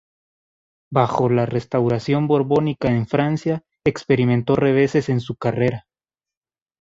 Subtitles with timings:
[0.91, 5.85] Bajo la Restauración borbónica en Francia experimentó reveses en su carrera.